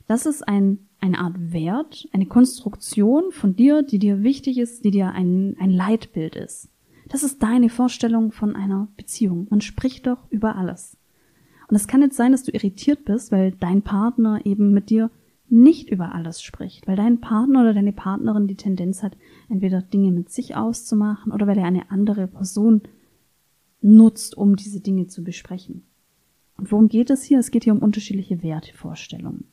Das 0.06 0.26
ist 0.26 0.46
ein, 0.46 0.78
eine 1.00 1.18
Art 1.18 1.34
Wert, 1.52 2.06
eine 2.12 2.26
Konstruktion 2.26 3.32
von 3.32 3.56
dir, 3.56 3.82
die 3.82 3.98
dir 3.98 4.22
wichtig 4.22 4.58
ist, 4.58 4.84
die 4.84 4.92
dir 4.92 5.10
ein, 5.10 5.56
ein 5.58 5.70
Leitbild 5.70 6.36
ist. 6.36 6.68
Das 7.08 7.24
ist 7.24 7.42
deine 7.42 7.68
Vorstellung 7.68 8.30
von 8.30 8.54
einer 8.54 8.86
Beziehung. 8.96 9.48
Man 9.50 9.60
spricht 9.60 10.06
doch 10.06 10.30
über 10.30 10.54
alles. 10.54 10.96
Und 11.66 11.74
es 11.74 11.88
kann 11.88 12.00
jetzt 12.00 12.16
sein, 12.16 12.30
dass 12.30 12.44
du 12.44 12.52
irritiert 12.52 13.04
bist, 13.04 13.32
weil 13.32 13.50
dein 13.50 13.82
Partner 13.82 14.46
eben 14.46 14.70
mit 14.70 14.88
dir 14.88 15.10
nicht 15.52 15.90
über 15.90 16.14
alles 16.14 16.42
spricht, 16.42 16.88
weil 16.88 16.96
dein 16.96 17.20
Partner 17.20 17.60
oder 17.60 17.74
deine 17.74 17.92
Partnerin 17.92 18.46
die 18.46 18.56
Tendenz 18.56 19.02
hat, 19.02 19.16
entweder 19.50 19.82
Dinge 19.82 20.10
mit 20.10 20.30
sich 20.30 20.56
auszumachen 20.56 21.30
oder 21.30 21.46
weil 21.46 21.58
er 21.58 21.66
eine 21.66 21.90
andere 21.90 22.26
Person 22.26 22.82
nutzt, 23.82 24.36
um 24.36 24.56
diese 24.56 24.80
Dinge 24.80 25.08
zu 25.08 25.22
besprechen. 25.22 25.84
Und 26.56 26.72
worum 26.72 26.88
geht 26.88 27.10
es 27.10 27.22
hier? 27.22 27.38
Es 27.38 27.50
geht 27.50 27.64
hier 27.64 27.74
um 27.74 27.80
unterschiedliche 27.80 28.42
Wertevorstellungen. 28.42 29.44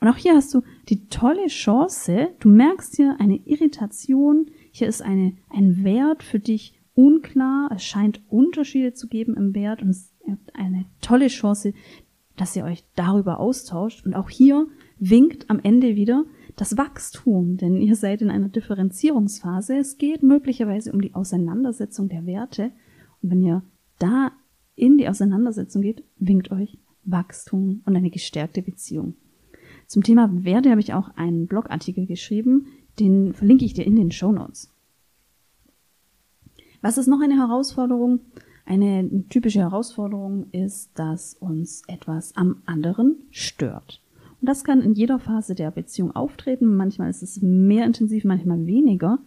Und 0.00 0.08
auch 0.08 0.16
hier 0.16 0.34
hast 0.34 0.54
du 0.54 0.62
die 0.88 1.08
tolle 1.08 1.46
Chance, 1.46 2.28
du 2.40 2.48
merkst 2.48 2.96
hier 2.96 3.16
eine 3.18 3.36
Irritation, 3.44 4.46
hier 4.70 4.88
ist 4.88 5.02
eine, 5.02 5.36
ein 5.48 5.82
Wert 5.84 6.22
für 6.22 6.38
dich 6.38 6.74
unklar, 6.94 7.70
es 7.74 7.84
scheint 7.84 8.20
Unterschiede 8.28 8.94
zu 8.94 9.08
geben 9.08 9.34
im 9.36 9.54
Wert 9.54 9.82
und 9.82 9.90
es 9.90 10.12
ist 10.24 10.54
eine 10.54 10.86
tolle 11.00 11.28
Chance, 11.28 11.72
dass 12.36 12.54
ihr 12.54 12.64
euch 12.64 12.84
darüber 12.94 13.40
austauscht. 13.40 14.04
Und 14.04 14.14
auch 14.14 14.30
hier 14.30 14.66
winkt 15.10 15.50
am 15.50 15.58
Ende 15.60 15.96
wieder 15.96 16.24
das 16.54 16.76
Wachstum, 16.76 17.56
denn 17.56 17.80
ihr 17.80 17.96
seid 17.96 18.22
in 18.22 18.30
einer 18.30 18.48
Differenzierungsphase. 18.48 19.76
Es 19.76 19.98
geht 19.98 20.22
möglicherweise 20.22 20.92
um 20.92 21.00
die 21.00 21.14
Auseinandersetzung 21.14 22.08
der 22.08 22.24
Werte. 22.24 22.70
Und 23.20 23.30
wenn 23.30 23.42
ihr 23.42 23.62
da 23.98 24.30
in 24.76 24.98
die 24.98 25.08
Auseinandersetzung 25.08 25.82
geht, 25.82 26.04
winkt 26.18 26.52
euch 26.52 26.78
Wachstum 27.04 27.82
und 27.84 27.96
eine 27.96 28.10
gestärkte 28.10 28.62
Beziehung. 28.62 29.14
Zum 29.88 30.04
Thema 30.04 30.30
Werte 30.44 30.70
habe 30.70 30.80
ich 30.80 30.94
auch 30.94 31.08
einen 31.16 31.48
Blogartikel 31.48 32.06
geschrieben, 32.06 32.66
den 33.00 33.34
verlinke 33.34 33.64
ich 33.64 33.74
dir 33.74 33.84
in 33.84 33.96
den 33.96 34.12
Show 34.12 34.30
Notes. 34.30 34.70
Was 36.80 36.96
ist 36.96 37.08
noch 37.08 37.20
eine 37.20 37.38
Herausforderung? 37.38 38.20
Eine 38.64 39.24
typische 39.28 39.58
Herausforderung 39.58 40.46
ist, 40.52 40.96
dass 40.96 41.34
uns 41.34 41.82
etwas 41.88 42.36
am 42.36 42.62
anderen 42.66 43.16
stört. 43.30 44.00
Und 44.42 44.48
das 44.48 44.64
kann 44.64 44.80
in 44.80 44.92
jeder 44.92 45.20
Phase 45.20 45.54
der 45.54 45.70
Beziehung 45.70 46.10
auftreten. 46.10 46.74
Manchmal 46.74 47.08
ist 47.10 47.22
es 47.22 47.40
mehr 47.40 47.86
intensiv, 47.86 48.24
manchmal 48.24 48.66
weniger. 48.66 49.20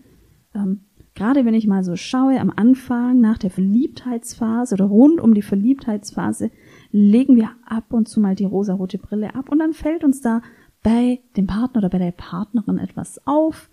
Ähm, 0.54 0.82
Gerade 1.16 1.46
wenn 1.46 1.54
ich 1.54 1.66
mal 1.66 1.86
so 1.86 1.96
schaue, 1.96 2.42
am 2.42 2.52
Anfang, 2.54 3.22
nach 3.22 3.38
der 3.38 3.50
Verliebtheitsphase 3.50 4.76
oder 4.76 4.84
rund 4.84 5.22
um 5.22 5.34
die 5.34 5.42
Verliebtheitsphase, 5.42 6.52
legen 6.92 7.38
wir 7.38 7.52
ab 7.66 7.94
und 7.94 8.10
zu 8.10 8.20
mal 8.20 8.36
die 8.36 8.44
rosarote 8.44 8.98
Brille 8.98 9.34
ab 9.34 9.50
und 9.50 9.60
dann 9.60 9.72
fällt 9.72 10.04
uns 10.04 10.20
da 10.20 10.42
bei 10.84 11.22
dem 11.38 11.48
Partner 11.48 11.80
oder 11.80 11.90
bei 11.90 12.00
der 12.00 12.12
Partnerin 12.12 12.78
etwas 12.78 13.26
auf 13.26 13.70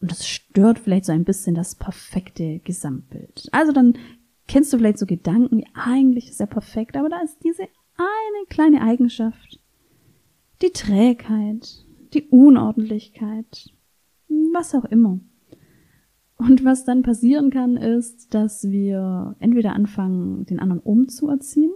und 0.00 0.10
das 0.10 0.26
stört 0.26 0.78
vielleicht 0.78 1.04
so 1.04 1.12
ein 1.12 1.24
bisschen 1.24 1.54
das 1.54 1.74
perfekte 1.74 2.60
Gesamtbild. 2.60 3.50
Also 3.52 3.72
dann 3.72 3.98
kennst 4.48 4.72
du 4.72 4.78
vielleicht 4.78 4.98
so 4.98 5.04
Gedanken, 5.04 5.58
wie 5.58 5.66
eigentlich 5.74 6.30
ist 6.30 6.40
er 6.40 6.46
perfekt, 6.46 6.96
aber 6.96 7.10
da 7.10 7.20
ist 7.20 7.44
diese 7.44 7.64
eine 7.98 8.46
kleine 8.48 8.80
Eigenschaft, 8.80 9.60
die 10.62 10.70
Trägheit, 10.70 11.84
die 12.14 12.26
Unordentlichkeit, 12.28 13.70
was 14.28 14.74
auch 14.74 14.84
immer. 14.84 15.20
Und 16.36 16.64
was 16.64 16.84
dann 16.84 17.02
passieren 17.02 17.50
kann, 17.50 17.76
ist, 17.76 18.34
dass 18.34 18.64
wir 18.64 19.36
entweder 19.38 19.72
anfangen, 19.72 20.44
den 20.44 20.60
anderen 20.60 20.82
umzuerziehen, 20.82 21.72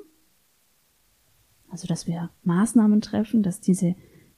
also 1.71 1.87
dass 1.87 2.07
wir 2.07 2.31
Maßnahmen 2.43 3.01
treffen, 3.01 3.43
dass 3.43 3.61
diese 3.61 3.95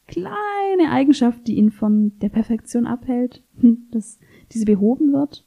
kleine 0.07 0.91
Eigenschaft, 0.91 1.47
die 1.47 1.57
ihn 1.57 1.71
von 1.71 2.19
der 2.21 2.29
Perfektion 2.29 2.87
abhält, 2.87 3.43
dass 3.91 4.19
diese 4.53 4.65
behoben 4.65 5.13
wird. 5.13 5.47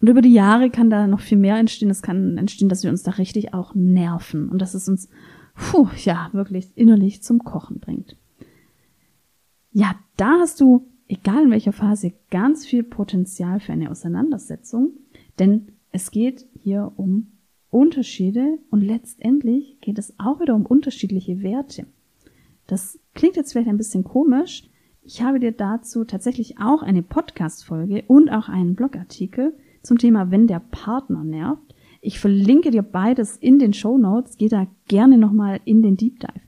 Und 0.00 0.08
über 0.08 0.20
die 0.20 0.32
Jahre 0.32 0.70
kann 0.70 0.90
da 0.90 1.06
noch 1.06 1.20
viel 1.20 1.38
mehr 1.38 1.56
entstehen. 1.56 1.90
Es 1.90 2.02
kann 2.02 2.36
entstehen, 2.36 2.68
dass 2.68 2.82
wir 2.82 2.90
uns 2.90 3.02
da 3.02 3.12
richtig 3.12 3.54
auch 3.54 3.74
nerven 3.74 4.50
und 4.50 4.60
dass 4.60 4.74
es 4.74 4.88
uns, 4.88 5.08
puh, 5.56 5.88
ja, 6.04 6.30
wirklich 6.32 6.68
innerlich 6.76 7.22
zum 7.22 7.44
Kochen 7.44 7.80
bringt. 7.80 8.16
Ja, 9.72 9.94
da 10.16 10.38
hast 10.40 10.60
du 10.60 10.86
egal 11.08 11.44
in 11.44 11.50
welcher 11.50 11.72
Phase, 11.72 12.12
ganz 12.30 12.66
viel 12.66 12.82
Potenzial 12.82 13.60
für 13.60 13.72
eine 13.72 13.90
Auseinandersetzung, 13.90 14.90
denn 15.38 15.68
es 15.92 16.10
geht 16.10 16.46
hier 16.62 16.92
um 16.96 17.28
Unterschiede 17.70 18.58
und 18.70 18.80
letztendlich 18.80 19.80
geht 19.80 19.98
es 19.98 20.14
auch 20.18 20.40
wieder 20.40 20.54
um 20.54 20.66
unterschiedliche 20.66 21.42
Werte. 21.42 21.86
Das 22.66 22.98
klingt 23.14 23.36
jetzt 23.36 23.52
vielleicht 23.52 23.68
ein 23.68 23.76
bisschen 23.76 24.04
komisch. 24.04 24.68
Ich 25.02 25.22
habe 25.22 25.38
dir 25.38 25.52
dazu 25.52 26.04
tatsächlich 26.04 26.58
auch 26.58 26.82
eine 26.82 27.02
Podcast-Folge 27.02 28.04
und 28.08 28.28
auch 28.28 28.48
einen 28.48 28.74
Blogartikel 28.74 29.54
zum 29.82 29.98
Thema, 29.98 30.30
wenn 30.30 30.48
der 30.48 30.60
Partner 30.60 31.22
nervt. 31.22 31.65
Ich 32.00 32.20
verlinke 32.20 32.70
dir 32.70 32.82
beides 32.82 33.36
in 33.36 33.58
den 33.58 33.72
Show 33.72 33.98
Notes. 33.98 34.36
Geh 34.36 34.48
da 34.48 34.66
gerne 34.88 35.18
nochmal 35.18 35.60
in 35.64 35.82
den 35.82 35.96
Deep 35.96 36.20
Dive. 36.20 36.40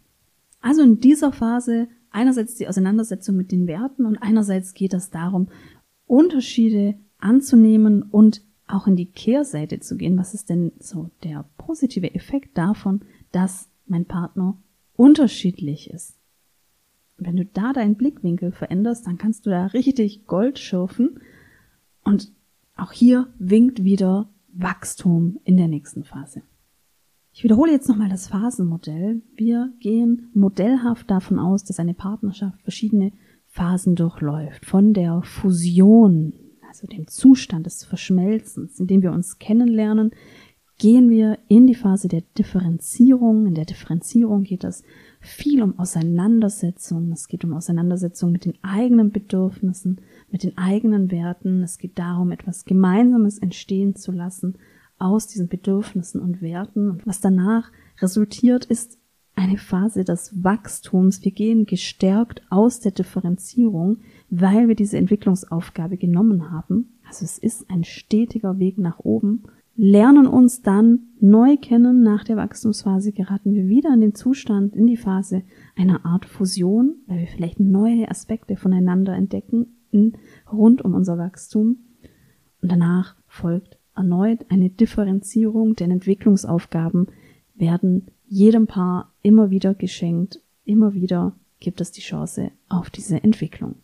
Also 0.61 0.83
in 0.83 1.01
dieser 1.01 1.33
Phase 1.33 1.89
einerseits 2.11 2.55
die 2.55 2.69
Auseinandersetzung 2.69 3.37
mit 3.37 3.53
den 3.53 3.67
Werten 3.67 4.07
und 4.07 4.19
einerseits 4.19 4.75
geht 4.75 4.95
es 4.95 5.11
darum, 5.11 5.49
Unterschiede 6.07 6.95
anzunehmen 7.19 8.03
und 8.03 8.43
auch 8.67 8.87
in 8.87 8.97
die 8.97 9.11
Kehrseite 9.11 9.81
zu 9.81 9.97
gehen. 9.97 10.19
Was 10.19 10.35
ist 10.35 10.51
denn 10.51 10.73
so 10.79 11.11
der 11.25 11.45
positive 11.59 12.15
Effekt 12.15 12.57
davon, 12.57 13.03
dass 13.33 13.69
mein 13.87 14.05
Partner 14.05 14.57
unterschiedlich 14.97 15.91
ist? 15.91 16.19
wenn 17.19 17.37
du 17.37 17.45
da 17.45 17.73
deinen 17.73 17.97
Blickwinkel 17.97 18.53
veränderst, 18.53 19.07
dann 19.07 19.19
kannst 19.19 19.45
du 19.45 19.51
da 19.51 19.67
richtig 19.67 20.27
Gold 20.27 20.59
schürfen. 20.59 21.21
Und 22.05 22.33
auch 22.77 22.93
hier 22.93 23.27
winkt 23.39 23.85
wieder 23.85 24.29
Wachstum 24.59 25.39
in 25.45 25.57
der 25.57 25.69
nächsten 25.69 26.05
Phase. 26.05 26.43
Ich 27.33 27.45
wiederhole 27.45 27.71
jetzt 27.71 27.89
nochmal 27.89 28.09
das 28.09 28.27
Phasenmodell. 28.27 29.23
Wir 29.37 29.73
gehen 29.79 30.31
modellhaft 30.35 31.09
davon 31.09 31.39
aus, 31.39 31.63
dass 31.63 31.79
eine 31.79 31.95
Partnerschaft 31.95 32.61
verschiedene 32.63 33.13
Phasen 33.47 33.95
durchläuft. 33.95 34.67
Von 34.67 34.93
der 34.93 35.23
Fusion, 35.23 36.33
also 36.67 36.89
dem 36.89 37.07
Zustand 37.07 37.67
des 37.67 37.85
Verschmelzens, 37.85 38.81
in 38.81 38.89
dem 38.89 39.03
wir 39.03 39.13
uns 39.13 39.39
kennenlernen, 39.39 40.11
gehen 40.79 41.11
wir 41.11 41.39
in 41.49 41.67
die 41.67 41.75
Phase 41.75 42.09
der 42.09 42.23
Differenzierung. 42.37 43.47
In 43.47 43.55
der 43.55 43.65
Differenzierung 43.65 44.43
geht 44.43 44.65
es 44.65 44.83
viel 45.21 45.63
um 45.63 45.79
Auseinandersetzung. 45.79 47.13
Es 47.13 47.29
geht 47.29 47.45
um 47.45 47.53
Auseinandersetzung 47.53 48.33
mit 48.33 48.45
den 48.45 48.55
eigenen 48.63 49.11
Bedürfnissen, 49.11 50.01
mit 50.31 50.43
den 50.43 50.57
eigenen 50.59 51.11
Werten. 51.11 51.63
Es 51.63 51.79
geht 51.79 51.99
darum, 51.99 52.31
etwas 52.33 52.65
Gemeinsames 52.65 53.39
entstehen 53.39 53.97
zu 53.97 54.13
lassen 54.13 54.59
aus 54.99 55.27
diesen 55.27 55.49
Bedürfnissen 55.49 56.21
und 56.21 56.43
Werten. 56.43 56.91
Und 56.91 57.07
was 57.07 57.21
danach 57.21 57.71
resultiert, 58.01 58.65
ist 58.65 58.99
eine 59.35 59.59
Phase 59.59 60.05
des 60.05 60.43
Wachstums. 60.43 61.25
Wir 61.25 61.33
gehen 61.33 61.65
gestärkt 61.65 62.43
aus 62.51 62.81
der 62.81 62.93
Differenzierung, 62.93 63.99
weil 64.31 64.69
wir 64.69 64.75
diese 64.75 64.99
Entwicklungsaufgabe 64.99 65.97
genommen 65.97 66.51
haben. 66.51 66.99
Also 67.07 67.25
es 67.25 67.39
ist 67.39 67.71
ein 67.71 67.85
stetiger 67.85 68.59
Weg 68.59 68.79
nach 68.79 68.99
oben 68.99 69.45
lernen 69.79 70.27
uns 70.27 70.61
dann 70.61 71.07
neu 71.21 71.57
kennen. 71.57 72.03
Nach 72.03 72.25
der 72.25 72.37
Wachstumsphase 72.37 73.13
geraten 73.13 73.55
wir 73.55 73.69
wieder 73.69 73.95
in 73.95 74.01
den 74.01 74.15
Zustand, 74.15 74.75
in 74.75 74.89
die 74.89 74.97
Phase 74.97 75.43
einer 75.77 76.05
Art 76.05 76.27
Fusion, 76.27 76.97
weil 77.07 77.21
wir 77.21 77.29
vielleicht 77.29 77.61
neue 77.61 78.11
Aspekte 78.11 78.57
voneinander 78.57 79.15
entdecken 79.15 79.78
in, 79.91 80.17
rund 80.51 80.83
um 80.83 80.95
unser 80.95 81.19
Wachstum. 81.19 81.79
Und 82.63 82.73
danach 82.73 83.17
folgt 83.27 83.79
erneut 83.95 84.47
eine 84.49 84.71
Differenzierung, 84.71 85.75
denn 85.75 85.91
Entwicklungsaufgaben 85.91 87.09
werden 87.55 88.07
jedem 88.27 88.67
Paar 88.67 89.13
immer 89.23 89.51
wieder 89.51 89.75
geschenkt. 89.75 90.41
Immer 90.65 90.95
wieder 90.95 91.35
gibt 91.61 91.81
es 91.81 91.93
die 91.93 92.03
Chance 92.03 92.51
auf 92.69 92.91
diese 92.91 93.23
Entwicklung 93.23 93.77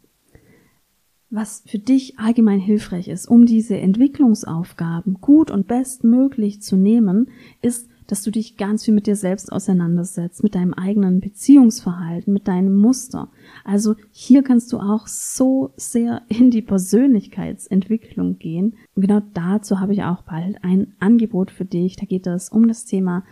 was 1.34 1.64
für 1.66 1.80
dich 1.80 2.18
allgemein 2.18 2.61
hilfreich 2.61 3.08
ist, 3.08 3.26
um 3.26 3.44
diese 3.44 3.76
Entwicklungsaufgaben 3.76 5.14
gut 5.20 5.50
und 5.50 5.66
bestmöglich 5.66 6.62
zu 6.62 6.76
nehmen, 6.76 7.28
ist, 7.61 7.88
dass 8.06 8.23
du 8.23 8.30
dich 8.30 8.56
ganz 8.56 8.84
viel 8.84 8.94
mit 8.94 9.06
dir 9.06 9.16
selbst 9.16 9.50
auseinandersetzt, 9.52 10.42
mit 10.42 10.54
deinem 10.54 10.75
eigenen 10.75 11.20
Beziehungsverhalten, 11.20 12.32
mit 12.32 12.49
deinem 12.49 12.76
Muster. 12.76 13.28
Also 13.64 13.94
hier 14.11 14.42
kannst 14.42 14.73
du 14.73 14.78
auch 14.78 15.06
so 15.06 15.73
sehr 15.76 16.23
in 16.28 16.50
die 16.50 16.62
Persönlichkeitsentwicklung 16.62 18.38
gehen. 18.38 18.75
Und 18.94 19.02
genau 19.02 19.23
dazu 19.32 19.80
habe 19.80 19.92
ich 19.92 20.02
auch 20.02 20.23
bald 20.23 20.62
ein 20.62 20.94
Angebot 20.99 21.50
für 21.50 21.64
dich. 21.64 21.96
Da 21.96 22.06
geht 22.06 22.26
es 22.26 22.49
um 22.49 22.68
das 22.68 22.84
Thema 22.84 23.25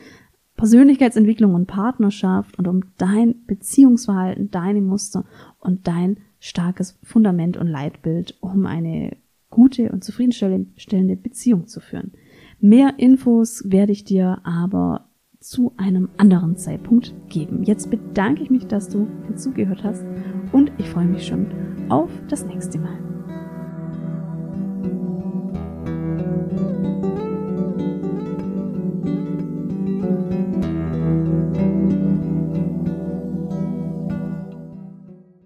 Persönlichkeitsentwicklung 0.57 1.55
und 1.55 1.67
Partnerschaft 1.67 2.59
und 2.59 2.69
um 2.69 2.85
dein 2.99 3.44
Beziehungsverhalten, 3.47 4.51
deine 4.51 4.81
Muster 4.81 5.25
und 5.59 5.87
dein 5.87 6.18
starkes 6.40 6.99
Fundament 7.03 7.57
und 7.57 7.66
Leitbild, 7.66 8.37
um 8.40 8.66
eine 8.66 9.16
gute 9.51 9.90
und 9.92 10.03
zufriedenstellende 10.03 11.16
Beziehung 11.16 11.66
zu 11.68 11.81
führen. 11.81 12.12
Mehr 12.64 12.94
Infos 12.98 13.64
werde 13.66 13.90
ich 13.90 14.05
dir 14.05 14.38
aber 14.44 15.09
zu 15.40 15.72
einem 15.79 16.11
anderen 16.16 16.57
Zeitpunkt 16.57 17.12
geben. 17.29 17.64
Jetzt 17.64 17.90
bedanke 17.90 18.40
ich 18.40 18.51
mich, 18.51 18.68
dass 18.68 18.88
du 18.88 19.09
dazugehört 19.29 19.83
hast 19.83 20.05
und 20.53 20.70
ich 20.79 20.88
freue 20.88 21.07
mich 21.07 21.27
schon 21.27 21.48
auf 21.88 22.09
das 22.29 22.46
nächste 22.46 22.79
Mal. 22.79 23.02